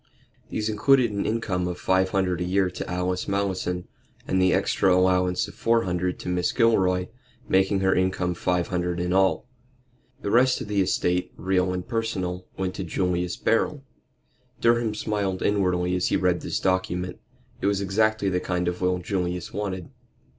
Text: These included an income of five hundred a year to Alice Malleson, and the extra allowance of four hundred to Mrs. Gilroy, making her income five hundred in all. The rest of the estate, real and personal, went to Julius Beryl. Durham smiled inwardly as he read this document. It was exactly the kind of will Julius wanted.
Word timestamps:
These 0.49 0.67
included 0.67 1.11
an 1.11 1.27
income 1.27 1.67
of 1.67 1.77
five 1.77 2.09
hundred 2.09 2.41
a 2.41 2.43
year 2.43 2.71
to 2.71 2.89
Alice 2.89 3.27
Malleson, 3.27 3.83
and 4.27 4.41
the 4.41 4.51
extra 4.51 4.91
allowance 4.91 5.47
of 5.47 5.53
four 5.53 5.83
hundred 5.83 6.17
to 6.21 6.27
Mrs. 6.27 6.55
Gilroy, 6.55 7.07
making 7.47 7.81
her 7.81 7.93
income 7.93 8.33
five 8.33 8.69
hundred 8.69 8.99
in 8.99 9.13
all. 9.13 9.45
The 10.23 10.31
rest 10.31 10.59
of 10.59 10.67
the 10.67 10.81
estate, 10.81 11.31
real 11.37 11.71
and 11.71 11.87
personal, 11.87 12.47
went 12.57 12.73
to 12.77 12.83
Julius 12.83 13.37
Beryl. 13.37 13.83
Durham 14.59 14.95
smiled 14.95 15.43
inwardly 15.43 15.95
as 15.95 16.07
he 16.07 16.15
read 16.17 16.41
this 16.41 16.59
document. 16.59 17.19
It 17.61 17.67
was 17.67 17.79
exactly 17.79 18.27
the 18.29 18.39
kind 18.39 18.67
of 18.67 18.81
will 18.81 18.97
Julius 18.97 19.53
wanted. 19.53 19.91